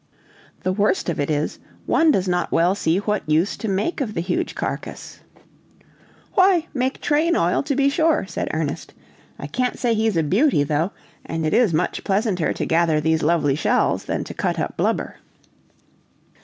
The 0.63 0.73
worst 0.73 1.09
of 1.09 1.19
it 1.19 1.29
is, 1.29 1.59
one 1.85 2.09
does 2.09 2.27
not 2.27 2.51
well 2.51 2.73
see 2.73 2.97
what 2.97 3.29
use 3.29 3.55
to 3.57 3.67
make 3.67 4.01
of 4.01 4.15
the 4.15 4.19
huge 4.19 4.55
carcase." 4.55 5.19
"Why, 6.33 6.65
make 6.73 6.99
train 7.01 7.35
oil, 7.35 7.61
to 7.61 7.75
be 7.75 7.87
sure," 7.87 8.25
said 8.27 8.47
Ernest. 8.51 8.95
"I 9.37 9.45
can't 9.45 9.77
say 9.77 9.93
he's 9.93 10.17
a 10.17 10.23
beauty, 10.23 10.63
though, 10.63 10.91
and 11.23 11.45
it 11.45 11.53
is 11.53 11.71
much 11.71 12.03
pleasanter 12.03 12.51
to 12.51 12.65
gather 12.65 12.99
these 12.99 13.21
lovely 13.21 13.53
shells, 13.53 14.05
than 14.05 14.23
to 14.23 14.33
cut 14.33 14.57
up 14.57 14.75
blubber." 14.75 15.17